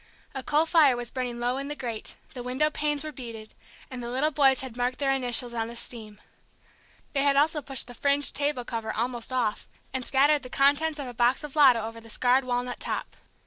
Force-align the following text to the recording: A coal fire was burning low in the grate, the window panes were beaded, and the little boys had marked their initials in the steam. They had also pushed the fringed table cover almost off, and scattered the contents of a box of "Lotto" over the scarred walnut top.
A 0.33 0.41
coal 0.41 0.65
fire 0.65 0.97
was 0.97 1.11
burning 1.11 1.39
low 1.39 1.57
in 1.57 1.67
the 1.67 1.75
grate, 1.75 2.15
the 2.33 2.41
window 2.41 2.71
panes 2.71 3.03
were 3.03 3.11
beaded, 3.11 3.53
and 3.91 4.01
the 4.01 4.09
little 4.09 4.31
boys 4.31 4.61
had 4.61 4.75
marked 4.75 4.97
their 4.97 5.11
initials 5.11 5.53
in 5.53 5.67
the 5.67 5.75
steam. 5.75 6.19
They 7.13 7.21
had 7.21 7.35
also 7.35 7.61
pushed 7.61 7.85
the 7.85 7.93
fringed 7.93 8.35
table 8.35 8.65
cover 8.65 8.91
almost 8.91 9.31
off, 9.31 9.67
and 9.93 10.03
scattered 10.03 10.41
the 10.41 10.49
contents 10.49 10.97
of 10.97 11.05
a 11.05 11.13
box 11.13 11.43
of 11.43 11.55
"Lotto" 11.55 11.81
over 11.81 12.01
the 12.01 12.09
scarred 12.09 12.45
walnut 12.45 12.79
top. 12.79 13.15